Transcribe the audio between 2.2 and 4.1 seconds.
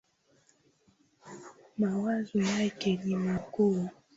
yake ni makuu.